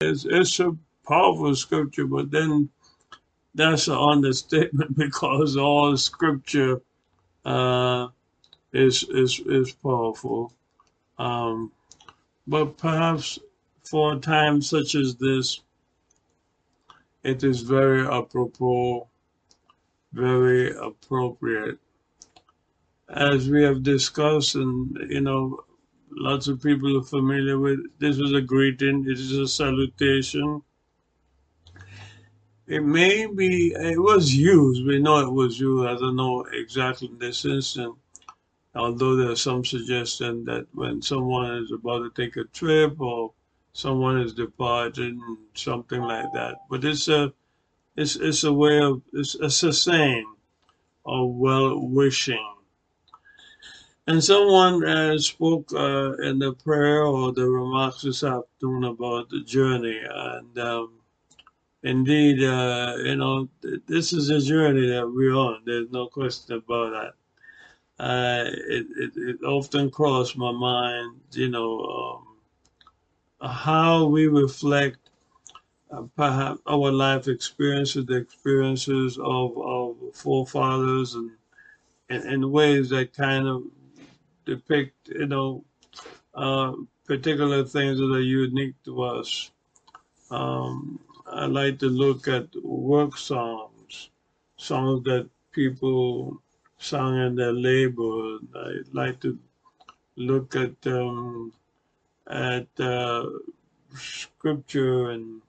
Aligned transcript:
It's, 0.00 0.24
it's 0.24 0.60
a 0.60 0.76
powerful 1.08 1.56
scripture, 1.56 2.06
but 2.06 2.30
then 2.30 2.68
that's 3.52 3.88
an 3.88 3.96
understatement 3.96 4.96
because 4.96 5.56
all 5.56 5.96
scripture 5.96 6.80
uh, 7.44 8.06
is 8.72 9.02
is 9.10 9.40
is 9.40 9.72
powerful. 9.72 10.52
Um, 11.18 11.72
but 12.46 12.78
perhaps 12.78 13.40
for 13.82 14.12
a 14.12 14.20
time 14.20 14.62
such 14.62 14.94
as 14.94 15.16
this, 15.16 15.62
it 17.24 17.42
is 17.42 17.62
very 17.62 18.06
apropos, 18.06 19.08
very 20.12 20.76
appropriate. 20.76 21.78
As 23.08 23.48
we 23.50 23.64
have 23.64 23.82
discussed, 23.82 24.54
and 24.54 24.96
you 25.10 25.22
know, 25.22 25.64
lots 26.10 26.48
of 26.48 26.62
people 26.62 26.98
are 26.98 27.02
familiar 27.02 27.58
with 27.58 27.80
this 27.98 28.18
is 28.18 28.32
a 28.32 28.40
greeting, 28.40 29.04
it 29.06 29.18
is 29.18 29.32
a 29.32 29.48
salutation. 29.48 30.62
It 32.66 32.84
may 32.84 33.26
be, 33.26 33.72
it 33.72 33.98
was 33.98 34.34
used, 34.34 34.86
we 34.86 34.98
know 34.98 35.20
it 35.20 35.32
was 35.32 35.58
used, 35.58 35.86
I 35.86 35.94
don't 35.94 36.16
know 36.16 36.44
exactly 36.52 37.10
this 37.18 37.44
instant, 37.44 37.96
although 38.74 39.16
there's 39.16 39.40
some 39.40 39.64
suggestion 39.64 40.44
that 40.44 40.66
when 40.72 41.00
someone 41.00 41.56
is 41.62 41.72
about 41.72 42.00
to 42.00 42.10
take 42.10 42.36
a 42.36 42.44
trip 42.44 43.00
or 43.00 43.32
someone 43.72 44.20
is 44.20 44.34
departing, 44.34 45.38
something 45.54 46.00
like 46.02 46.32
that. 46.34 46.56
But 46.68 46.84
it's 46.84 47.08
a 47.08 47.32
it's 47.96 48.16
it's 48.16 48.44
a 48.44 48.52
way 48.52 48.80
of 48.80 49.02
it's, 49.12 49.34
it's 49.34 49.62
a 49.62 49.72
saying 49.72 50.34
of 51.06 51.30
well 51.30 51.78
wishing. 51.78 52.57
And 54.08 54.24
someone 54.24 54.84
uh, 54.84 55.18
spoke 55.18 55.70
uh, 55.74 56.14
in 56.14 56.40
the 56.40 56.54
prayer 56.54 57.04
or 57.04 57.30
the 57.30 57.48
remarks 57.48 58.02
this 58.02 58.24
afternoon 58.24 58.84
about 58.84 59.28
the 59.28 59.42
journey, 59.42 60.00
and 60.02 60.58
um, 60.58 60.94
indeed, 61.82 62.42
uh, 62.42 62.94
you 63.04 63.16
know, 63.16 63.50
th- 63.62 63.82
this 63.86 64.14
is 64.14 64.30
a 64.30 64.40
journey 64.40 64.88
that 64.88 65.06
we're 65.06 65.34
on. 65.34 65.62
There's 65.66 65.90
no 65.90 66.08
question 66.08 66.56
about 66.56 67.14
that. 67.98 68.04
Uh, 68.04 68.44
it, 68.48 68.86
it, 68.96 69.12
it 69.16 69.44
often 69.44 69.90
crossed 69.90 70.38
my 70.38 70.52
mind, 70.52 71.20
you 71.32 71.50
know, 71.50 72.24
um, 73.42 73.50
how 73.50 74.06
we 74.06 74.26
reflect 74.26 75.10
uh, 75.90 76.04
perhaps 76.16 76.62
our 76.66 76.90
life 76.90 77.28
experiences, 77.28 78.06
the 78.06 78.16
experiences 78.16 79.18
of 79.18 79.58
our 79.58 79.94
forefathers, 80.14 81.14
and 81.14 81.32
in, 82.08 82.26
in 82.26 82.50
ways 82.50 82.88
that 82.90 83.12
kind 83.12 83.46
of 83.46 83.64
depict, 84.48 85.08
you 85.08 85.26
know, 85.26 85.64
uh, 86.34 86.72
particular 87.06 87.64
things 87.64 87.98
that 87.98 88.12
are 88.18 88.30
unique 88.44 88.74
to 88.84 89.02
us. 89.02 89.50
Um, 90.30 90.98
I 91.30 91.44
like 91.46 91.78
to 91.80 91.88
look 91.88 92.28
at 92.28 92.48
work 92.64 93.16
songs, 93.18 94.10
songs 94.56 95.04
that 95.04 95.28
people 95.52 96.40
sung 96.78 97.18
in 97.26 97.34
their 97.36 97.52
labor. 97.52 98.38
I 98.54 98.68
like 98.92 99.20
to 99.20 99.38
look 100.16 100.56
at 100.56 100.76
um, 100.86 101.52
at 102.26 102.68
uh, 102.80 103.26
scripture 103.94 105.10
and 105.10 105.42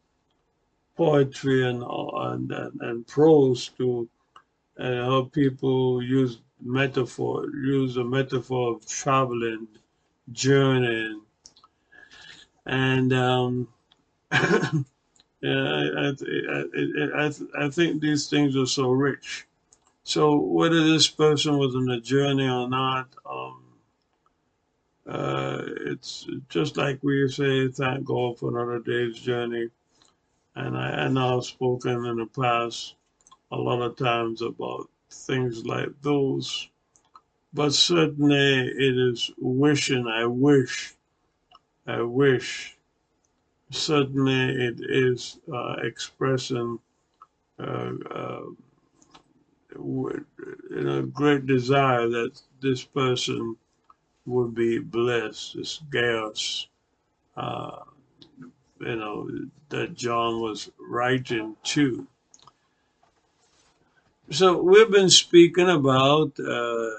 poetry 0.97 1.67
and 1.69 1.83
and, 1.83 2.51
and, 2.51 2.81
and 2.81 3.07
prose 3.07 3.69
to 3.77 4.09
uh, 4.79 5.03
how 5.09 5.23
people 5.31 6.03
use 6.03 6.39
metaphor, 6.61 7.45
use 7.45 7.97
a 7.97 8.03
metaphor 8.03 8.75
of 8.75 8.87
traveling, 8.87 9.67
journeying, 10.31 11.21
and 12.65 13.13
um, 13.13 13.67
yeah, 14.31 14.83
I, 15.41 16.11
I, 16.11 16.63
I, 17.15 17.31
I, 17.57 17.69
think 17.69 18.01
these 18.01 18.27
things 18.29 18.55
are 18.55 18.65
so 18.65 18.91
rich. 18.91 19.47
So 20.03 20.35
whether 20.35 20.83
this 20.83 21.07
person 21.07 21.57
was 21.57 21.75
on 21.75 21.89
a 21.89 21.99
journey 21.99 22.47
or 22.47 22.69
not, 22.69 23.09
um, 23.29 23.63
uh, 25.07 25.63
it's 25.87 26.27
just 26.49 26.77
like 26.77 26.99
we 27.01 27.27
say, 27.29 27.67
thank 27.69 28.05
God 28.05 28.37
for 28.37 28.49
another 28.49 28.79
day's 28.79 29.19
journey. 29.19 29.69
And 30.55 30.77
I, 30.77 31.05
I 31.07 31.35
I've 31.37 31.45
spoken 31.45 32.05
in 32.05 32.17
the 32.17 32.27
past 32.27 32.95
a 33.51 33.55
lot 33.55 33.81
of 33.81 33.95
times 33.95 34.41
about 34.41 34.89
things 35.11 35.65
like 35.65 35.89
those, 36.01 36.69
but 37.53 37.73
certainly 37.73 38.67
it 38.67 38.97
is 38.97 39.31
wishing, 39.37 40.07
I 40.07 40.25
wish, 40.25 40.93
I 41.87 42.01
wish. 42.01 42.77
Certainly 43.71 44.65
it 44.65 44.79
is 44.81 45.39
uh, 45.53 45.75
expressing 45.83 46.79
uh, 47.59 47.91
uh, 48.11 48.41
great 51.13 51.45
desire 51.45 52.07
that 52.07 52.41
this 52.61 52.83
person 52.83 53.55
would 54.25 54.53
be 54.55 54.79
blessed, 54.79 55.55
this 55.55 55.81
Gaius, 55.89 56.67
uh, 57.35 57.79
you 58.79 58.95
know, 58.95 59.29
that 59.69 59.93
John 59.95 60.41
was 60.41 60.71
writing 60.79 61.55
to. 61.63 62.07
So 64.31 64.61
we've 64.61 64.91
been 64.91 65.09
speaking 65.09 65.69
about, 65.69 66.39
uh, 66.39 66.91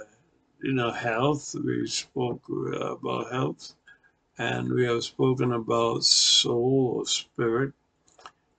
you 0.62 0.72
know, 0.72 0.90
health. 0.90 1.54
We 1.64 1.86
spoke 1.86 2.42
uh, 2.50 2.94
about 2.96 3.30
health, 3.30 3.74
and 4.38 4.68
we 4.68 4.84
have 4.86 5.04
spoken 5.04 5.52
about 5.52 6.02
soul 6.02 6.94
or 6.96 7.06
spirit, 7.06 7.72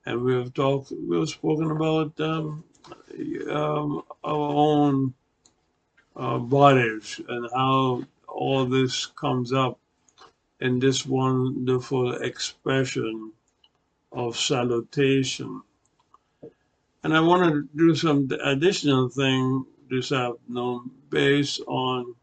and 0.05 0.21
we 0.23 0.35
have 0.35 0.53
talked. 0.53 0.93
We 0.93 1.19
have 1.19 1.27
spoken 1.27 1.69
about 1.71 2.17
um, 2.21 2.63
um, 3.49 4.03
our 4.23 4.53
own 4.55 5.13
uh, 6.15 6.37
bodies 6.37 7.19
and 7.27 7.49
how 7.53 8.03
all 8.29 8.65
this 8.65 9.05
comes 9.05 9.51
up 9.51 9.79
in 10.61 10.79
this 10.79 11.05
wonderful 11.05 12.13
expression 12.21 13.33
of 14.13 14.37
salutation. 14.37 15.61
And 17.03 17.15
I 17.15 17.19
want 17.21 17.51
to 17.51 17.67
do 17.75 17.95
some 17.95 18.29
additional 18.43 19.09
thing 19.09 19.65
this 19.89 20.11
afternoon 20.11 20.91
based 21.09 21.61
on, 21.67 22.15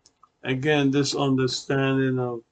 again, 0.44 0.90
this 0.90 1.14
understanding 1.16 2.18
of 2.18 2.42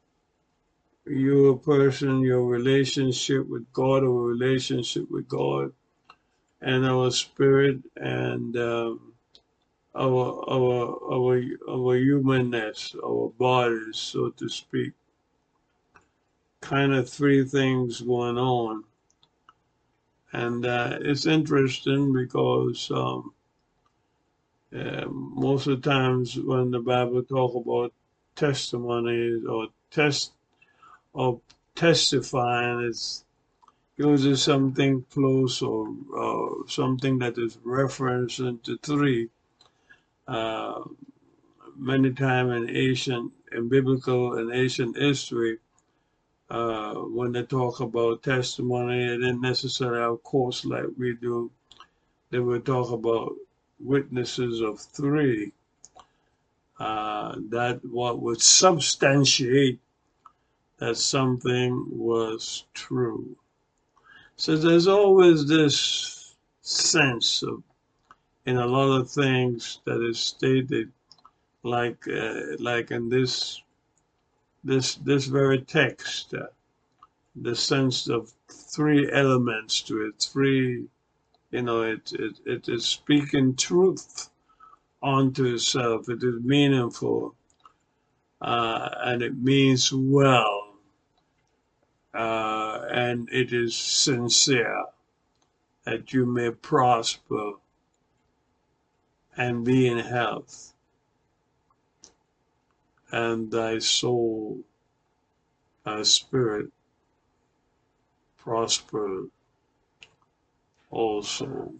you 1.07 1.51
a 1.51 1.59
person, 1.59 2.21
your 2.21 2.45
relationship 2.45 3.47
with 3.49 3.73
God, 3.73 4.03
or 4.03 4.27
relationship 4.27 5.09
with 5.09 5.29
God, 5.29 5.73
and 6.61 6.85
our 6.85 7.13
spirit, 7.13 7.79
and 7.97 8.57
um, 8.57 9.13
our 9.95 10.45
our 10.51 10.99
our 11.13 11.43
our 11.71 11.97
humanness, 11.97 12.97
our 13.05 13.31
bodies, 13.39 13.97
so 13.97 14.31
to 14.31 14.49
speak. 14.49 14.93
Kind 16.61 16.93
of 16.93 17.09
three 17.09 17.45
things 17.45 18.01
going 18.01 18.37
on, 18.37 18.83
and 20.33 20.67
uh, 20.67 20.99
it's 21.01 21.27
interesting 21.27 22.13
because 22.13 22.91
um, 22.91 23.33
uh, 24.77 25.05
most 25.09 25.67
of 25.67 25.83
the 25.83 25.91
times 25.91 26.39
when 26.39 26.71
the 26.71 26.81
Bible 26.81 27.23
talk 27.23 27.55
about 27.55 27.93
testimonies 28.35 29.45
or 29.47 29.69
test 29.91 30.33
or 31.13 31.41
testifying, 31.75 32.81
it's 32.81 33.25
uses 33.97 34.43
something 34.43 35.05
close 35.11 35.63
or 35.63 35.89
something 36.69 37.19
that 37.19 37.39
is 37.39 37.59
referenced 37.65 38.41
into 38.41 38.77
three. 38.79 39.31
Uh, 40.29 40.83
many 41.77 42.13
times 42.13 42.53
in 42.53 42.77
ancient, 42.77 43.33
in 43.53 43.69
biblical 43.69 44.35
and 44.35 44.53
ancient 44.53 44.97
history, 44.97 45.59
uh, 46.49 46.95
when 46.95 47.33
they 47.33 47.43
talk 47.43 47.81
about 47.81 48.23
testimony, 48.23 49.05
it 49.05 49.19
didn't 49.19 49.41
necessarily 49.41 50.01
have 50.01 50.23
course 50.23 50.65
like 50.65 50.87
we 50.97 51.15
do. 51.15 51.51
They 52.31 52.39
would 52.39 52.65
talk 52.65 52.91
about 52.93 53.35
witnesses 53.81 54.61
of 54.61 54.81
three. 54.81 55.53
Uh, 56.79 57.37
that 57.49 57.81
what 57.85 58.21
would 58.21 58.41
substantiate 58.41 59.81
that 60.79 60.97
something 60.97 61.87
was 61.89 62.65
true. 62.75 63.37
So 64.37 64.57
there's 64.57 64.87
always 64.87 65.49
this 65.49 66.35
sense 66.61 67.43
of, 67.43 67.63
in 68.45 68.59
a 68.59 68.67
lot 68.67 69.01
of 69.01 69.11
things 69.11 69.81
that 69.87 70.07
is 70.07 70.21
stated, 70.21 70.93
like 71.63 72.07
uh, 72.07 72.57
like 72.59 72.91
in 72.91 73.09
this 73.09 73.63
this 74.67 74.97
this 74.97 75.27
very 75.27 75.61
text, 75.61 76.35
uh, 76.35 76.47
the 77.35 77.55
sense 77.55 78.09
of 78.09 78.33
three 78.49 79.11
elements 79.13 79.83
to 79.83 80.07
it, 80.07 80.21
three, 80.21 80.87
you 81.51 81.63
know, 81.63 81.83
it 81.83 82.13
it, 82.13 82.41
it 82.45 82.69
is 82.69 82.87
speaking 82.87 83.57
truth 83.57 84.31
onto 85.03 85.45
itself. 85.45 86.09
It 86.09 86.23
is 86.23 86.43
meaningful 86.43 87.35
uh, 88.41 88.89
and 89.05 89.23
it 89.23 89.37
means 89.37 89.93
well. 89.93 90.63
Uh, 92.15 92.87
and 92.91 93.29
it 93.31 93.53
is 93.53 93.77
sincere, 93.77 94.85
that 95.85 96.15
you 96.15 96.25
may 96.25 96.51
prosper 96.51 97.53
and 99.37 99.65
be 99.65 99.87
in 99.87 99.99
health, 99.99 100.73
and 103.13 103.51
thy 103.51 103.79
soul, 103.79 104.61
thy 105.85 106.03
spirit 106.03 106.71
prosper 108.39 109.27
also. 110.91 111.73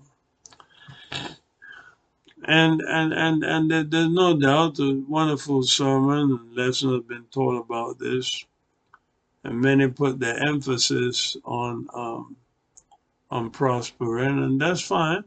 And 2.45 2.81
and 2.83 3.13
and 3.13 3.45
and 3.45 3.71
there's 3.93 4.11
no 4.11 4.39
doubt 4.39 4.79
a 4.79 5.03
wonderful 5.09 5.63
sermon 5.63 6.33
and 6.33 6.57
lesson 6.57 6.93
has 6.93 7.03
been 7.03 7.25
taught 7.33 7.61
about 7.65 7.99
this, 7.99 8.45
and 9.43 9.61
many 9.61 9.89
put 9.89 10.21
their 10.21 10.39
emphasis 10.47 11.37
on 11.45 11.89
um, 11.95 12.37
on 13.31 13.51
prospering, 13.51 14.43
and 14.43 14.61
that's 14.61 14.83
fine. 14.83 15.25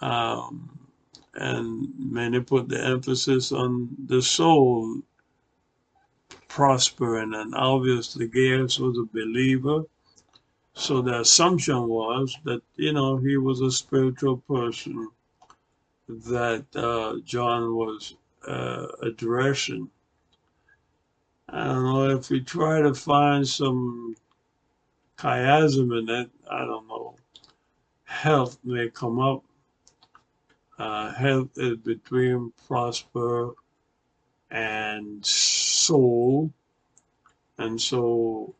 Um, 0.00 0.89
and 1.34 1.88
many 1.98 2.40
put 2.40 2.68
the 2.68 2.82
emphasis 2.84 3.52
on 3.52 3.88
the 4.06 4.20
soul 4.20 5.02
prospering, 6.48 7.34
and 7.34 7.54
obviously 7.54 8.26
Gaius 8.26 8.78
was 8.78 8.98
a 8.98 9.04
believer. 9.04 9.84
So 10.74 11.00
the 11.02 11.20
assumption 11.20 11.88
was 11.88 12.36
that 12.44 12.62
you 12.76 12.92
know 12.92 13.16
he 13.18 13.36
was 13.36 13.60
a 13.60 13.70
spiritual 13.70 14.38
person 14.38 15.08
that 16.08 16.64
uh, 16.74 17.20
John 17.24 17.74
was 17.74 18.16
uh, 18.46 18.86
addressing. 19.02 19.90
I 21.48 21.64
don't 21.64 21.84
know 21.84 22.10
if 22.10 22.30
we 22.30 22.40
try 22.40 22.80
to 22.80 22.94
find 22.94 23.46
some 23.46 24.16
chiasm 25.18 25.98
in 25.98 26.08
it. 26.08 26.30
I 26.50 26.64
don't 26.64 26.88
know. 26.88 27.16
Health 28.04 28.58
may 28.64 28.88
come 28.88 29.20
up. 29.20 29.44
Uh, 30.80 31.12
health 31.12 31.50
is 31.58 31.76
between 31.76 32.50
prosper 32.66 33.52
and 34.50 35.22
soul, 35.26 36.50
and 37.58 37.78
so 37.78 38.54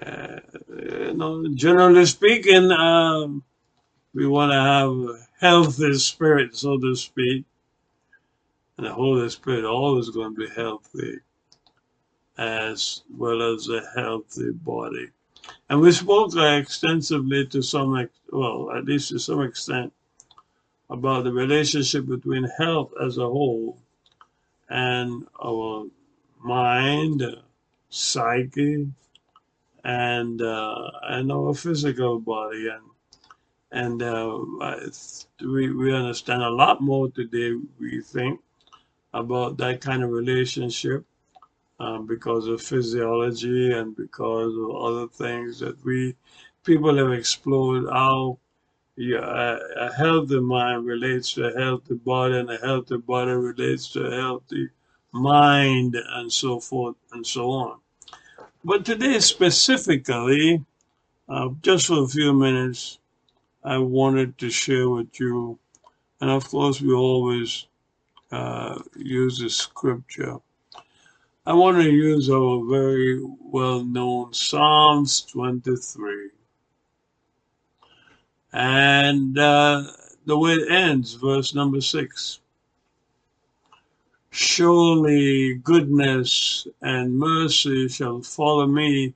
uh, 0.00 0.40
you 0.70 1.12
know, 1.12 1.46
generally 1.54 2.06
speaking, 2.06 2.72
um, 2.72 3.44
we 4.14 4.26
want 4.26 4.50
to 4.52 4.58
have 4.58 5.28
healthy 5.40 5.92
spirit, 5.98 6.56
so 6.56 6.78
to 6.78 6.96
speak. 6.96 7.44
And 8.78 8.86
the 8.86 8.92
Holy 8.94 9.28
Spirit 9.28 9.66
always 9.66 10.08
going 10.08 10.34
to 10.34 10.40
be 10.40 10.54
healthy 10.54 11.18
as 12.38 13.02
well 13.14 13.54
as 13.54 13.68
a 13.68 13.82
healthy 13.94 14.52
body. 14.52 15.10
And 15.68 15.82
we 15.82 15.92
spoke 15.92 16.34
extensively 16.34 17.46
to 17.48 17.62
some, 17.62 18.08
well, 18.32 18.70
at 18.72 18.86
least 18.86 19.10
to 19.10 19.18
some 19.18 19.42
extent, 19.42 19.92
about 20.90 21.24
the 21.24 21.32
relationship 21.32 22.06
between 22.06 22.44
health 22.44 22.92
as 23.00 23.18
a 23.18 23.26
whole 23.26 23.78
and 24.68 25.26
our 25.42 25.86
mind, 26.42 27.22
psyche, 27.88 28.88
and 29.84 30.40
uh, 30.42 30.90
and 31.02 31.30
our 31.30 31.54
physical 31.54 32.18
body, 32.18 32.68
and 32.68 32.82
and 33.70 34.02
uh, 34.02 34.38
we, 35.40 35.72
we 35.72 35.92
understand 35.92 36.42
a 36.42 36.50
lot 36.50 36.80
more 36.80 37.10
today, 37.10 37.52
we 37.80 38.00
think, 38.00 38.40
about 39.12 39.56
that 39.58 39.80
kind 39.80 40.02
of 40.02 40.10
relationship 40.10 41.04
um, 41.80 42.06
because 42.06 42.46
of 42.46 42.62
physiology 42.62 43.72
and 43.72 43.96
because 43.96 44.54
of 44.56 44.76
other 44.76 45.08
things 45.08 45.58
that 45.58 45.84
we 45.84 46.14
people 46.64 46.96
have 46.96 47.12
explored 47.12 47.84
how 47.90 48.38
yeah, 48.96 49.58
a, 49.76 49.92
healthy 49.92 50.38
mind 50.38 50.86
relates 50.86 51.32
to 51.32 51.46
a 51.46 51.60
healthy 51.60 51.94
body 51.94 52.38
and 52.38 52.50
a 52.50 52.58
healthy 52.58 52.96
body 52.96 53.32
relates 53.32 53.90
to 53.90 54.04
a 54.06 54.14
healthy 54.14 54.68
mind 55.12 55.96
and 55.96 56.32
so 56.32 56.60
forth 56.60 56.94
and 57.12 57.26
so 57.26 57.50
on. 57.50 57.78
But 58.64 58.84
today 58.84 59.18
specifically, 59.18 60.64
uh, 61.28 61.48
just 61.62 61.88
for 61.88 62.04
a 62.04 62.08
few 62.08 62.32
minutes, 62.32 62.98
I 63.64 63.78
wanted 63.78 64.38
to 64.38 64.50
share 64.50 64.88
with 64.88 65.18
you. 65.18 65.58
And 66.20 66.30
of 66.30 66.48
course, 66.48 66.80
we 66.80 66.92
always 66.92 67.66
uh, 68.30 68.80
use 68.96 69.38
the 69.38 69.50
scripture. 69.50 70.36
I 71.46 71.52
want 71.52 71.82
to 71.82 71.90
use 71.90 72.30
our 72.30 72.64
very 72.64 73.20
well 73.22 73.84
known 73.84 74.32
Psalms 74.32 75.22
23. 75.22 76.30
And 78.54 79.36
uh, 79.36 79.82
the 80.26 80.38
way 80.38 80.52
it 80.52 80.70
ends, 80.70 81.14
verse 81.14 81.56
number 81.56 81.80
six. 81.80 82.38
Surely 84.30 85.54
goodness 85.54 86.68
and 86.80 87.18
mercy 87.18 87.88
shall 87.88 88.22
follow 88.22 88.66
me 88.66 89.14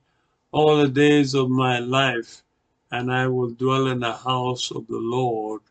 all 0.51 0.77
the 0.77 0.89
days 0.89 1.33
of 1.35 1.49
my 1.49 1.79
life 1.79 2.43
and 2.91 3.13
I 3.13 3.27
will 3.27 3.51
dwell 3.51 3.87
in 3.87 3.99
the 3.99 4.13
house 4.13 4.71
of 4.71 4.87
the 4.87 4.97
Lord 4.97 5.61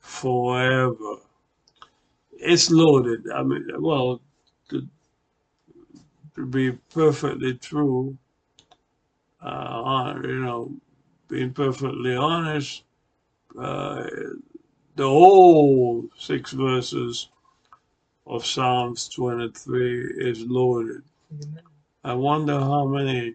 forever. 0.00 1.18
It's 2.32 2.72
loaded. 2.72 3.30
I 3.32 3.44
mean, 3.44 3.68
well, 3.78 4.20
to, 4.70 4.82
to 6.34 6.46
be 6.46 6.72
perfectly 6.92 7.54
true, 7.54 8.18
uh, 9.40 10.14
you 10.24 10.40
know, 10.40 10.72
being 11.28 11.52
perfectly 11.52 12.16
honest, 12.16 12.82
uh, 13.58 14.06
the 14.96 15.08
whole 15.08 16.08
six 16.18 16.52
verses 16.52 17.28
of 18.26 18.44
Psalms 18.44 19.08
23 19.08 20.14
is 20.18 20.40
loaded. 20.46 21.02
I 22.04 22.14
wonder 22.14 22.58
how 22.58 22.86
many 22.86 23.34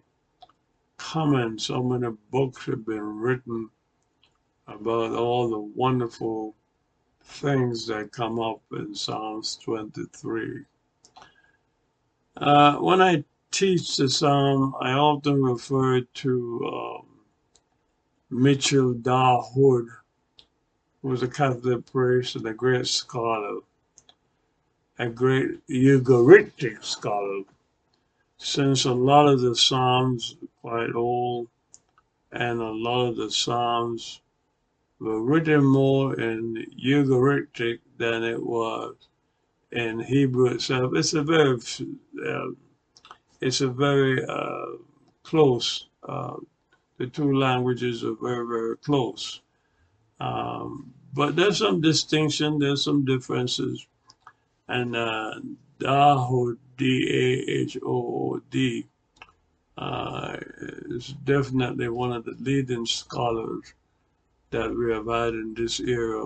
comments, 0.96 1.68
how 1.68 1.82
many 1.82 2.14
books 2.30 2.66
have 2.66 2.86
been 2.86 3.18
written 3.18 3.70
about 4.66 5.12
all 5.12 5.48
the 5.48 5.58
wonderful 5.58 6.54
things 7.24 7.86
that 7.86 8.12
come 8.12 8.38
up 8.38 8.60
in 8.72 8.94
Psalms 8.94 9.58
23. 9.64 10.64
Uh, 12.36 12.76
when 12.76 13.02
I 13.02 13.24
teach 13.50 13.96
the 13.96 14.08
psalm, 14.08 14.74
I 14.80 14.92
often 14.92 15.42
refer 15.42 16.00
to 16.00 16.70
um, 16.72 17.06
Mitchell 18.30 18.94
Dahood, 18.94 19.52
who 19.54 20.01
was 21.02 21.22
a 21.22 21.28
Catholic 21.28 21.84
priest 21.90 22.36
and 22.36 22.46
a 22.46 22.54
great 22.54 22.86
scholar, 22.86 23.60
a 24.98 25.08
great 25.08 25.66
Ugaritic 25.68 26.84
scholar 26.84 27.42
since 28.38 28.84
a 28.84 28.92
lot 28.92 29.28
of 29.28 29.40
the 29.40 29.54
Psalms 29.54 30.36
quite 30.60 30.94
old 30.94 31.48
and 32.32 32.60
a 32.60 32.70
lot 32.70 33.06
of 33.06 33.16
the 33.16 33.30
Psalms 33.30 34.20
were 34.98 35.20
written 35.20 35.64
more 35.64 36.18
in 36.18 36.66
Ugaritic 36.84 37.80
than 37.98 38.22
it 38.22 38.42
was 38.42 38.94
in 39.70 40.00
Hebrew 40.00 40.46
itself. 40.46 40.92
It's 40.94 41.14
a 41.14 41.22
very, 41.22 41.58
uh, 42.26 42.50
it's 43.40 43.60
a 43.60 43.68
very 43.68 44.24
uh, 44.24 44.76
close. 45.22 45.86
Uh, 46.02 46.36
the 46.98 47.06
two 47.06 47.36
languages 47.36 48.04
are 48.04 48.14
very, 48.20 48.46
very 48.46 48.76
close. 48.78 49.40
Um, 50.22 50.92
but 51.12 51.34
there's 51.34 51.58
some 51.58 51.80
distinction. 51.80 52.58
There's 52.58 52.84
some 52.84 53.04
differences, 53.04 53.86
and 54.68 54.94
uh, 54.94 55.40
Dahood 55.80 56.58
D-A-H-O-O-D, 56.76 58.86
uh, 59.78 60.36
is 60.90 61.08
definitely 61.24 61.88
one 61.88 62.12
of 62.12 62.24
the 62.24 62.36
leading 62.38 62.86
scholars 62.86 63.74
that 64.50 64.70
we 64.70 64.92
have 64.92 65.06
had 65.06 65.34
in 65.34 65.54
this 65.54 65.80
era 65.80 66.24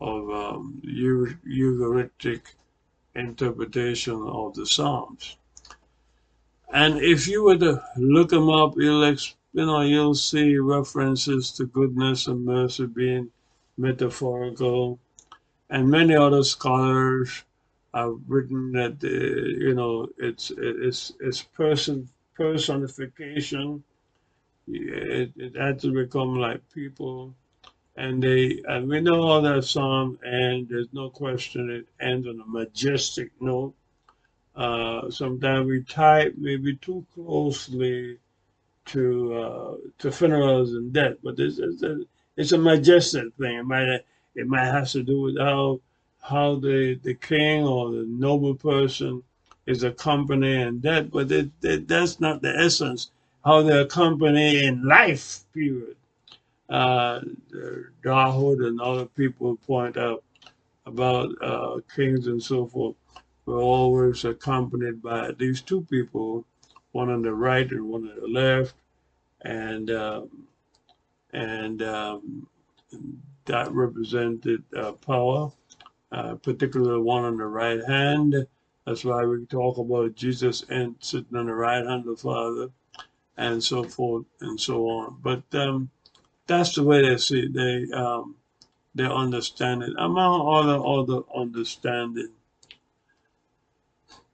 of 0.00 0.30
um, 0.30 0.82
Ugaritic 0.84 2.42
interpretation 3.14 4.20
of 4.26 4.54
the 4.54 4.66
Psalms. 4.66 5.36
And 6.72 6.98
if 6.98 7.28
you 7.28 7.44
were 7.44 7.58
to 7.58 7.80
look 7.96 8.32
him 8.32 8.50
up, 8.50 8.74
you'll 8.76 9.04
you 9.54 9.64
know 9.64 9.82
you'll 9.82 10.16
see 10.16 10.58
references 10.58 11.52
to 11.52 11.64
goodness 11.66 12.26
and 12.26 12.44
mercy 12.44 12.86
being 12.86 13.30
metaphorical, 13.78 14.98
and 15.70 15.88
many 15.88 16.14
other 16.16 16.42
scholars 16.42 17.44
I've 17.94 18.18
written 18.26 18.72
that 18.72 18.96
uh, 19.04 19.08
you 19.08 19.74
know 19.74 20.08
it's 20.18 20.50
it's 20.58 21.12
it's 21.20 21.42
person 21.42 22.08
personification. 22.34 23.84
It, 24.66 25.32
it 25.36 25.56
had 25.56 25.78
to 25.80 25.92
become 25.92 26.36
like 26.36 26.60
people, 26.72 27.34
and 27.96 28.20
they 28.20 28.60
and 28.66 28.88
we 28.88 29.00
know 29.00 29.22
all 29.22 29.42
that 29.42 29.64
song, 29.64 30.18
and 30.24 30.68
there's 30.68 30.92
no 30.92 31.10
question 31.10 31.70
it 31.70 31.86
ends 32.04 32.26
on 32.26 32.40
a 32.40 32.46
majestic 32.46 33.30
note. 33.40 33.74
Uh, 34.56 35.10
sometimes 35.10 35.68
we 35.68 35.82
type 35.84 36.34
maybe 36.36 36.74
too 36.76 37.06
closely 37.14 38.18
to 38.86 39.34
uh, 39.34 39.74
to 39.98 40.12
funerals 40.12 40.72
and 40.74 40.92
death, 40.92 41.16
but 41.22 41.38
it's, 41.38 41.58
it's, 41.58 41.82
a, 41.82 42.00
it's 42.36 42.52
a 42.52 42.58
majestic 42.58 43.34
thing. 43.38 43.58
It 43.58 43.64
might 43.64 44.00
it 44.34 44.46
might 44.46 44.66
have 44.66 44.90
to 44.90 45.02
do 45.02 45.22
with 45.22 45.38
how 45.38 45.80
how 46.20 46.56
the 46.56 46.98
the 47.02 47.14
king 47.14 47.64
or 47.64 47.90
the 47.92 48.04
noble 48.06 48.54
person 48.54 49.22
is 49.66 49.82
accompanying 49.82 50.60
in 50.60 50.80
death, 50.80 51.06
but 51.10 51.30
it, 51.32 51.50
it, 51.62 51.88
that's 51.88 52.20
not 52.20 52.42
the 52.42 52.54
essence. 52.56 53.10
How 53.44 53.62
they 53.62 53.78
accompany 53.78 54.64
in 54.64 54.86
life, 54.86 55.40
period. 55.52 55.96
Uh, 56.68 57.20
Dahood 58.02 58.66
and 58.66 58.80
other 58.80 59.04
people 59.04 59.56
point 59.66 59.96
out 59.96 60.22
about 60.86 61.30
uh, 61.42 61.80
kings 61.94 62.26
and 62.26 62.42
so 62.42 62.66
forth 62.66 62.96
were 63.46 63.60
always 63.60 64.24
accompanied 64.24 65.02
by 65.02 65.32
these 65.32 65.60
two 65.60 65.82
people, 65.82 66.44
one 66.94 67.10
on 67.10 67.22
the 67.22 67.34
right 67.34 67.68
and 67.72 67.88
one 67.88 68.08
on 68.08 68.20
the 68.20 68.28
left, 68.28 68.74
and 69.42 69.90
um, 69.90 70.46
and 71.32 71.82
um, 71.82 72.46
that 73.46 73.72
represented 73.72 74.62
uh, 74.76 74.92
power, 74.92 75.50
uh, 76.12 76.36
particularly 76.36 77.02
one 77.02 77.24
on 77.24 77.36
the 77.36 77.46
right 77.46 77.84
hand. 77.84 78.46
That's 78.86 79.04
why 79.04 79.24
we 79.24 79.44
talk 79.46 79.76
about 79.78 80.14
Jesus 80.14 80.64
and 80.68 80.94
sitting 81.00 81.36
on 81.36 81.46
the 81.46 81.54
right 81.54 81.84
hand 81.84 82.06
of 82.06 82.16
the 82.16 82.22
Father, 82.22 82.68
and 83.36 83.62
so 83.62 83.82
forth 83.82 84.26
and 84.40 84.60
so 84.60 84.86
on. 84.86 85.18
But 85.20 85.42
um, 85.52 85.90
that's 86.46 86.76
the 86.76 86.84
way 86.84 87.02
they 87.02 87.16
see 87.16 87.40
it. 87.40 87.54
They 87.54 87.92
um, 87.92 88.36
they 88.94 89.04
understand 89.04 89.82
it 89.82 89.94
among 89.98 90.46
other 90.46 90.78
other 90.78 91.24
understanding. 91.34 92.30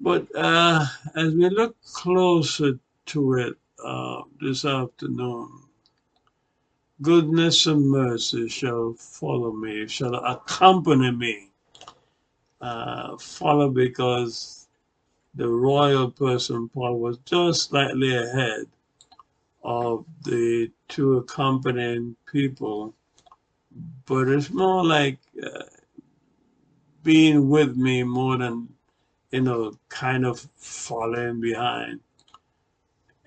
But 0.00 0.26
uh, 0.34 0.86
as 1.14 1.34
we 1.34 1.48
look 1.50 1.76
closer 1.84 2.78
to 3.06 3.34
it 3.34 3.54
uh, 3.84 4.22
this 4.40 4.64
afternoon, 4.64 5.50
goodness 7.02 7.66
and 7.66 7.90
mercy 7.90 8.48
shall 8.48 8.94
follow 8.94 9.52
me, 9.52 9.86
shall 9.88 10.14
accompany 10.14 11.10
me. 11.10 11.46
Uh, 12.60 13.16
follow 13.16 13.70
because 13.70 14.68
the 15.34 15.48
royal 15.48 16.10
person 16.10 16.68
Paul 16.68 16.98
was 16.98 17.18
just 17.18 17.70
slightly 17.70 18.16
ahead 18.16 18.66
of 19.62 20.04
the 20.24 20.70
two 20.88 21.18
accompanying 21.18 22.16
people, 22.30 22.94
but 24.06 24.28
it's 24.28 24.50
more 24.50 24.84
like 24.84 25.18
uh, 25.42 25.64
being 27.02 27.48
with 27.48 27.76
me 27.76 28.02
more 28.02 28.36
than, 28.38 28.68
you 29.30 29.40
know, 29.40 29.74
kind 29.88 30.26
of 30.26 30.48
falling 30.56 31.40
behind. 31.40 32.00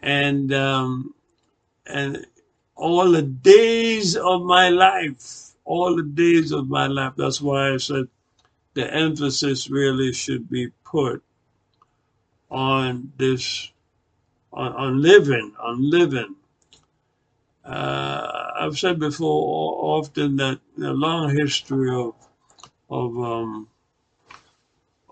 And, 0.02 0.54
um, 0.54 1.14
and 1.86 2.26
all 2.76 3.12
the 3.12 3.22
days 3.22 4.16
of 4.16 4.42
my 4.44 4.70
life, 4.70 5.54
all 5.66 5.96
the 5.96 6.04
days 6.04 6.52
of 6.52 6.68
my 6.68 6.88
life. 6.88 7.14
That's 7.16 7.42
why 7.42 7.74
I 7.74 7.78
said 7.78 8.08
the 8.74 8.92
emphasis 8.94 9.70
really 9.70 10.14
should 10.14 10.50
be 10.50 10.70
put 10.84 11.24
on 12.50 13.12
this 13.18 13.72
on, 14.52 14.74
on 14.74 15.02
living, 15.02 15.54
on 15.60 15.90
living. 15.90 16.36
Uh, 17.66 18.52
I've 18.60 18.78
said 18.78 19.00
before 19.00 20.00
often 20.00 20.36
that 20.38 20.60
the 20.78 20.94
long 20.94 21.36
history 21.36 21.94
of 21.96 22.14
of 22.90 23.18
um, 23.18 23.68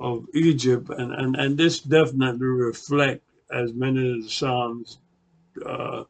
of 0.01 0.27
Egypt, 0.33 0.89
and, 0.89 1.13
and, 1.13 1.35
and 1.35 1.57
this 1.57 1.79
definitely 1.79 2.47
reflect 2.47 3.23
as 3.51 3.73
many 3.73 4.11
of 4.11 4.23
the 4.23 4.29
Psalms 4.29 4.97
uh, 5.65 6.03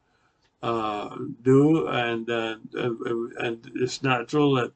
uh, 0.63 1.17
do, 1.41 1.87
and 1.87 2.29
uh, 2.29 2.55
and 2.75 3.71
it's 3.75 4.03
natural 4.03 4.53
that 4.55 4.71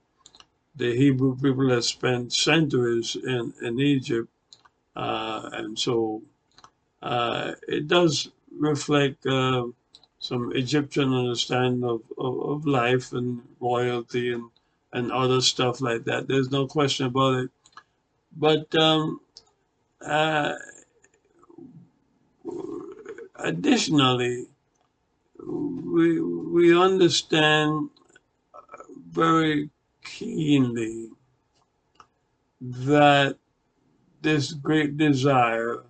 the 0.75 0.95
Hebrew 0.95 1.37
people 1.37 1.69
have 1.69 1.85
spent 1.85 2.33
centuries 2.33 3.15
in 3.15 3.53
in 3.61 3.79
Egypt, 3.79 4.29
uh, 4.95 5.49
and 5.53 5.77
so 5.77 6.23
uh, 7.01 7.53
it 7.67 7.87
does 7.87 8.31
reflect 8.57 9.25
uh, 9.27 9.67
some 10.19 10.51
Egyptian 10.55 11.13
understanding 11.13 11.83
of, 11.83 12.01
of, 12.17 12.39
of, 12.41 12.65
life 12.65 13.13
and 13.13 13.41
royalty 13.59 14.33
and, 14.33 14.49
and 14.93 15.11
other 15.11 15.41
stuff 15.41 15.81
like 15.81 16.05
that. 16.05 16.27
There's 16.27 16.49
no 16.49 16.65
question 16.65 17.05
about 17.05 17.35
it. 17.43 17.49
But 18.35 18.73
um, 18.75 19.21
uh, 20.05 20.55
additionally, 23.35 24.47
we, 25.45 26.19
we 26.21 26.77
understand 26.77 27.89
very 29.09 29.69
keenly 30.03 31.09
that 32.59 33.37
this 34.21 34.53
great 34.53 34.97
desire 34.97 35.83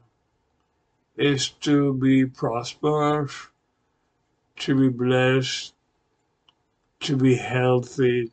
is 1.17 1.49
to 1.49 1.93
be 1.93 2.25
prosperous, 2.25 3.47
to 4.57 4.75
be 4.75 4.89
blessed, 4.89 5.73
to 6.99 7.15
be 7.15 7.35
healthy. 7.35 8.31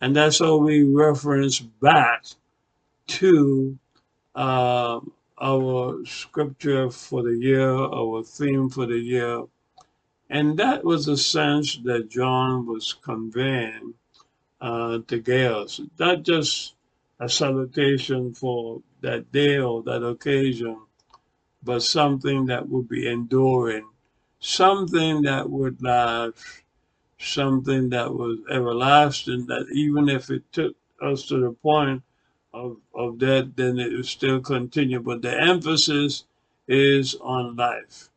And 0.00 0.14
that's 0.14 0.38
how 0.38 0.56
we 0.56 0.82
reference 0.82 1.58
back 1.60 2.24
to 3.10 3.76
uh, 4.36 5.00
our 5.40 6.04
scripture 6.06 6.90
for 6.90 7.22
the 7.22 7.36
year, 7.36 7.70
our 7.70 8.22
theme 8.22 8.68
for 8.68 8.86
the 8.86 8.98
year. 8.98 9.42
And 10.28 10.56
that 10.58 10.84
was 10.84 11.06
the 11.06 11.16
sense 11.16 11.78
that 11.84 12.08
John 12.08 12.66
was 12.66 12.92
conveying 12.92 13.94
uh, 14.60 14.98
to 15.08 15.18
Gaius. 15.18 15.80
Not 15.98 16.22
just 16.22 16.74
a 17.18 17.28
salutation 17.28 18.32
for 18.32 18.82
that 19.00 19.32
day 19.32 19.58
or 19.58 19.82
that 19.82 20.06
occasion, 20.06 20.78
but 21.62 21.82
something 21.82 22.46
that 22.46 22.68
would 22.68 22.88
be 22.88 23.08
enduring, 23.08 23.88
something 24.38 25.22
that 25.22 25.50
would 25.50 25.82
last, 25.82 26.62
something 27.18 27.90
that 27.90 28.14
was 28.14 28.38
everlasting, 28.50 29.46
that 29.46 29.66
even 29.72 30.08
if 30.08 30.30
it 30.30 30.44
took 30.52 30.76
us 31.02 31.26
to 31.26 31.40
the 31.40 31.52
point 31.52 32.02
of, 32.52 32.76
of 32.94 33.18
that, 33.20 33.56
then 33.56 33.78
it 33.78 33.92
would 33.92 34.06
still 34.06 34.40
continue. 34.40 35.00
But 35.00 35.22
the 35.22 35.40
emphasis 35.40 36.24
is 36.68 37.14
on 37.20 37.56
life. 37.56 38.08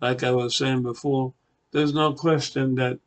Like 0.00 0.22
I 0.22 0.30
was 0.30 0.56
saying 0.56 0.82
before, 0.82 1.32
there's 1.72 1.94
no 1.94 2.12
question 2.12 2.74
that 2.76 2.98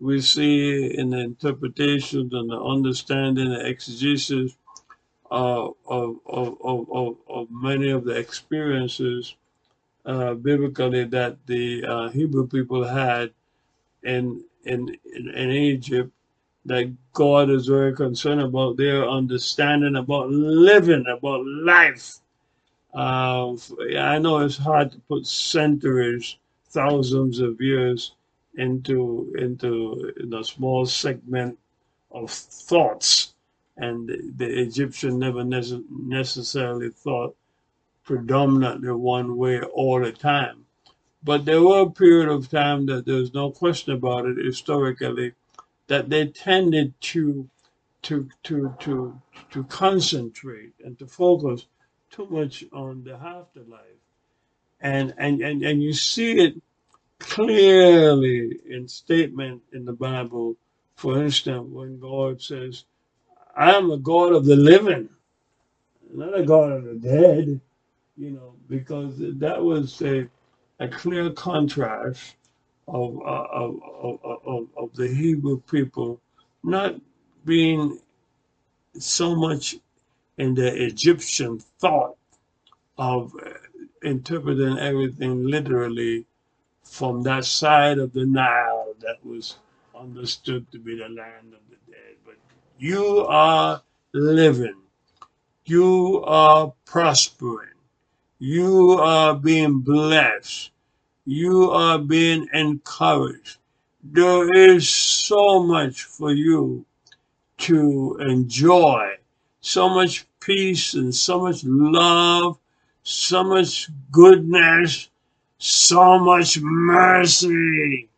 we 0.00 0.20
see 0.20 0.96
in 0.96 1.10
the 1.10 1.18
interpretations 1.18 2.32
and 2.32 2.50
the 2.50 2.60
understanding, 2.60 3.50
the 3.50 3.66
exegesis 3.66 4.56
of, 5.30 5.74
of, 5.86 6.16
of, 6.26 6.56
of, 6.62 7.16
of 7.28 7.48
many 7.50 7.90
of 7.90 8.04
the 8.04 8.16
experiences 8.16 9.34
uh, 10.06 10.34
biblically 10.34 11.04
that 11.04 11.36
the 11.46 11.84
uh, 11.84 12.08
Hebrew 12.10 12.46
people 12.46 12.84
had 12.84 13.32
in, 14.02 14.44
in, 14.64 14.96
in 15.04 15.50
Egypt 15.50 16.10
that 16.68 16.94
God 17.12 17.50
is 17.50 17.66
very 17.66 17.94
concerned 17.94 18.40
about 18.40 18.76
their 18.76 19.08
understanding 19.08 19.96
about 19.96 20.30
living, 20.30 21.06
about 21.06 21.44
life. 21.46 22.18
Uh, 22.94 23.52
I 23.98 24.18
know 24.18 24.38
it's 24.38 24.58
hard 24.58 24.92
to 24.92 24.98
put 25.08 25.26
centuries, 25.26 26.36
thousands 26.70 27.40
of 27.40 27.60
years 27.60 28.14
into 28.56 29.32
into 29.38 30.12
in 30.20 30.34
a 30.34 30.44
small 30.44 30.86
segment 30.86 31.58
of 32.10 32.30
thoughts 32.30 33.34
and 33.78 34.08
the 34.36 34.62
Egyptian 34.62 35.18
never 35.18 35.44
nece- 35.44 35.84
necessarily 35.90 36.90
thought 36.90 37.36
predominantly 38.04 38.90
one 38.92 39.36
way 39.36 39.60
all 39.60 40.00
the 40.00 40.12
time. 40.12 40.66
But 41.22 41.44
there 41.44 41.62
were 41.62 41.82
a 41.82 41.90
period 41.90 42.28
of 42.28 42.50
time 42.50 42.86
that 42.86 43.06
there's 43.06 43.34
no 43.34 43.50
question 43.50 43.92
about 43.92 44.26
it 44.26 44.44
historically 44.44 45.34
that 45.88 46.08
they 46.08 46.26
tended 46.28 46.94
to 47.00 47.48
to 48.02 48.28
to 48.44 48.74
to 48.80 49.20
to 49.50 49.64
concentrate 49.64 50.72
and 50.84 50.98
to 50.98 51.06
focus 51.06 51.66
too 52.10 52.26
much 52.30 52.64
on 52.72 53.04
the 53.04 53.14
afterlife. 53.14 53.82
And 54.80 55.14
and, 55.18 55.42
and, 55.42 55.62
and 55.64 55.82
you 55.82 55.92
see 55.92 56.38
it 56.40 56.62
clearly 57.18 58.60
in 58.68 58.86
statement 58.88 59.62
in 59.72 59.84
the 59.84 59.92
Bible, 59.92 60.56
for 60.96 61.22
instance, 61.22 61.68
when 61.70 61.98
God 61.98 62.40
says, 62.40 62.84
I 63.56 63.74
am 63.74 63.90
a 63.90 63.98
God 63.98 64.32
of 64.32 64.44
the 64.44 64.56
living, 64.56 65.08
not 66.12 66.38
a 66.38 66.44
God 66.44 66.72
of 66.72 66.84
the 66.84 66.94
dead, 66.94 67.60
you 68.16 68.30
know, 68.30 68.54
because 68.68 69.14
that 69.18 69.62
was 69.62 70.00
a, 70.02 70.28
a 70.78 70.88
clear 70.88 71.30
contrast 71.30 72.36
of, 72.88 73.18
uh, 73.20 73.46
of, 73.52 73.80
of, 74.02 74.40
of, 74.46 74.68
of 74.76 74.94
the 74.96 75.08
Hebrew 75.08 75.60
people 75.60 76.20
not 76.62 76.96
being 77.44 77.98
so 78.98 79.36
much 79.36 79.76
in 80.38 80.54
the 80.54 80.84
Egyptian 80.84 81.60
thought 81.80 82.16
of 82.98 83.34
interpreting 84.02 84.78
everything 84.78 85.46
literally 85.46 86.26
from 86.84 87.22
that 87.24 87.44
side 87.44 87.98
of 87.98 88.12
the 88.12 88.24
Nile 88.26 88.94
that 89.00 89.24
was 89.24 89.56
understood 89.98 90.70
to 90.72 90.78
be 90.78 90.96
the 90.96 91.08
land 91.08 91.52
of 91.52 91.60
the 91.70 91.76
dead. 91.92 92.16
But 92.24 92.36
you 92.78 93.26
are 93.28 93.82
living. 94.12 94.76
You 95.66 96.24
are 96.24 96.72
prospering. 96.86 97.68
You 98.38 98.92
are 98.92 99.34
being 99.34 99.80
blessed. 99.80 100.70
You 101.30 101.70
are 101.72 101.98
being 101.98 102.48
encouraged. 102.54 103.58
There 104.02 104.50
is 104.50 104.88
so 104.88 105.62
much 105.62 106.04
for 106.04 106.32
you 106.32 106.86
to 107.58 108.16
enjoy. 108.18 109.18
So 109.60 109.90
much 109.90 110.26
peace 110.40 110.94
and 110.94 111.14
so 111.14 111.42
much 111.42 111.64
love, 111.64 112.58
so 113.02 113.44
much 113.44 113.90
goodness, 114.10 115.10
so 115.58 116.18
much 116.18 116.60
mercy 116.62 118.08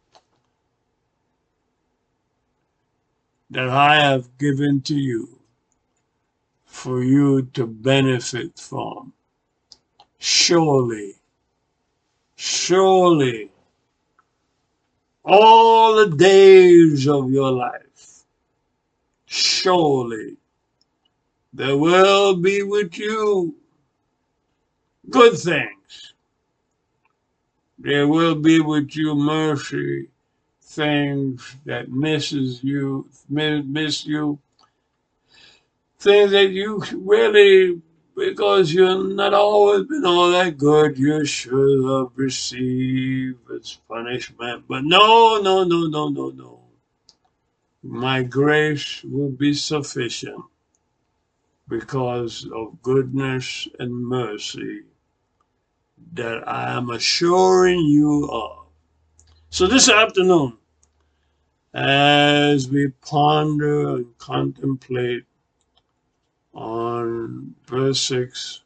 that 3.50 3.68
I 3.68 3.96
have 3.96 4.38
given 4.38 4.82
to 4.82 4.94
you 4.94 5.40
for 6.64 7.02
you 7.02 7.42
to 7.54 7.66
benefit 7.66 8.56
from. 8.56 9.14
Surely, 10.18 11.19
surely, 12.40 13.50
all 15.22 15.94
the 15.94 16.16
days 16.16 17.06
of 17.06 17.30
your 17.30 17.52
life, 17.52 18.24
surely, 19.26 20.38
there 21.52 21.76
will 21.76 22.34
be 22.36 22.62
with 22.62 22.96
you 22.96 23.54
good 25.10 25.38
things. 25.38 26.14
There 27.78 28.08
will 28.08 28.36
be 28.36 28.60
with 28.60 28.96
you 28.96 29.14
mercy, 29.14 30.08
things 30.62 31.56
that 31.66 31.90
misses 31.90 32.64
you, 32.64 33.06
miss 33.28 34.06
you, 34.06 34.38
things 35.98 36.30
that 36.30 36.50
you 36.52 36.82
really, 36.94 37.82
because 38.20 38.72
you've 38.72 39.14
not 39.14 39.34
always 39.34 39.86
been 39.86 40.04
all 40.04 40.30
that 40.30 40.58
good, 40.58 40.98
you 40.98 41.24
should 41.24 41.84
have 41.88 42.12
received 42.16 43.38
its 43.50 43.76
punishment. 43.88 44.64
But 44.68 44.84
no, 44.84 45.40
no, 45.42 45.64
no, 45.64 45.86
no, 45.86 46.08
no, 46.08 46.30
no. 46.30 46.60
My 47.82 48.22
grace 48.22 49.02
will 49.04 49.30
be 49.30 49.54
sufficient 49.54 50.44
because 51.68 52.46
of 52.54 52.82
goodness 52.82 53.66
and 53.78 54.06
mercy 54.06 54.82
that 56.12 56.46
I 56.46 56.76
am 56.76 56.90
assuring 56.90 57.80
you 57.86 58.28
of. 58.30 58.66
So 59.48 59.66
this 59.66 59.88
afternoon, 59.88 60.58
as 61.72 62.68
we 62.68 62.88
ponder 63.00 63.96
and 63.96 64.18
contemplate 64.18 65.24
on 66.52 67.54
verse 67.66 68.00
6 68.00 68.62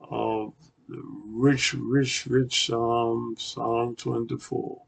of 0.00 0.52
the 0.88 1.02
rich, 1.26 1.74
rich, 1.74 2.26
rich 2.26 2.66
Psalm, 2.66 3.34
Psalm 3.38 3.94
24, 3.96 4.82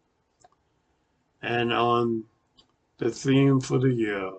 and 1.42 1.72
on 1.72 2.24
the 2.98 3.10
theme 3.10 3.60
for 3.60 3.78
the 3.78 3.92
year, 3.92 4.30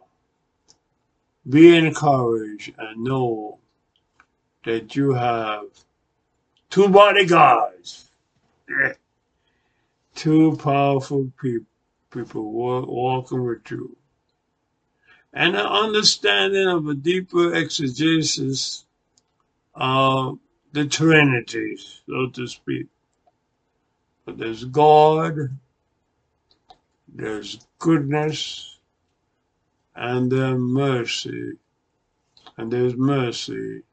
be 1.50 1.76
encouraged 1.76 2.74
and 2.78 3.04
know 3.04 3.60
that 4.64 4.96
you 4.96 5.14
have 5.14 5.66
two 6.70 6.88
bodyguards, 6.90 8.12
two 10.16 10.58
powerful 10.58 11.32
people, 11.42 11.66
people 12.12 12.52
walking 12.52 13.44
with 13.44 13.70
you. 13.72 13.96
And 15.34 15.56
an 15.56 15.66
understanding 15.66 16.68
of 16.68 16.88
a 16.88 16.94
deeper 16.94 17.54
exegesis 17.56 18.86
of 19.74 20.40
the 20.74 20.86
Trinity, 20.86 21.78
so 22.06 22.28
to 22.28 22.48
speak. 22.48 22.88
But 24.26 24.38
there's 24.38 24.66
God, 24.66 25.58
there's 27.08 27.66
goodness, 27.80 28.78
and 29.96 30.32
their 30.32 30.58
mercy, 30.58 31.54
and 32.58 32.72
there's 32.72 32.96
mercy, 32.96 33.84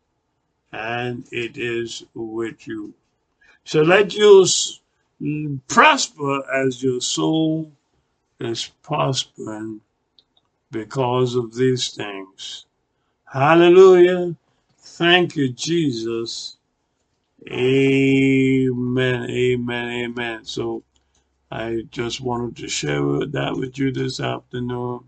and 0.73 1.25
it 1.33 1.57
is 1.57 2.05
with 2.15 2.67
you. 2.67 2.95
So 3.65 3.83
let 3.83 4.15
you 4.15 4.45
prosper 5.69 6.43
as 6.53 6.83
your 6.83 7.01
soul 7.01 7.73
is 8.41 8.71
prospering 8.83 9.81
because 10.71 11.35
of 11.37 11.55
these 11.55 11.91
things. 11.95 12.67
Hallelujah. 13.27 14.37
Thank 14.79 15.37
you, 15.37 15.51
Jesus. 15.53 16.59
Amen, 17.51 19.31
amen, 19.31 19.89
amen. 20.05 20.45
So 20.45 20.85
I 21.51 21.85
just 21.91 22.21
wanted 22.21 22.57
to 22.59 22.69
share 22.69 23.03
that 23.27 23.55
with 23.57 23.79
you 23.79 23.93
this 23.93 24.21
afternoon. 24.21 25.01